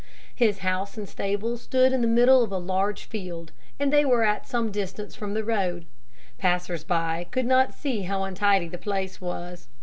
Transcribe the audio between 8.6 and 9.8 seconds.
the place was.